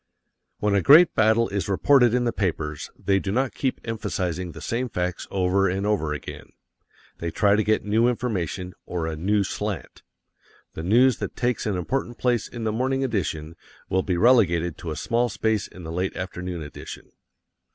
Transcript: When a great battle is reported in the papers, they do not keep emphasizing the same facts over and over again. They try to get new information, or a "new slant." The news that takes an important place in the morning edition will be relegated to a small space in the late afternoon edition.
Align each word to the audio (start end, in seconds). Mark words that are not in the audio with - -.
When 0.57 0.73
a 0.73 0.81
great 0.81 1.13
battle 1.13 1.47
is 1.49 1.69
reported 1.69 2.15
in 2.15 2.23
the 2.23 2.33
papers, 2.33 2.89
they 2.97 3.19
do 3.19 3.31
not 3.31 3.53
keep 3.53 3.79
emphasizing 3.85 4.51
the 4.51 4.59
same 4.59 4.89
facts 4.89 5.27
over 5.29 5.69
and 5.69 5.85
over 5.85 6.11
again. 6.11 6.53
They 7.19 7.29
try 7.29 7.55
to 7.55 7.63
get 7.63 7.85
new 7.85 8.07
information, 8.07 8.73
or 8.87 9.05
a 9.05 9.15
"new 9.15 9.43
slant." 9.43 10.01
The 10.73 10.81
news 10.81 11.17
that 11.19 11.35
takes 11.35 11.67
an 11.67 11.77
important 11.77 12.17
place 12.17 12.47
in 12.47 12.63
the 12.63 12.71
morning 12.71 13.03
edition 13.03 13.55
will 13.89 14.01
be 14.01 14.17
relegated 14.17 14.75
to 14.79 14.89
a 14.89 14.95
small 14.95 15.29
space 15.29 15.67
in 15.67 15.83
the 15.83 15.91
late 15.91 16.15
afternoon 16.17 16.63
edition. 16.63 17.11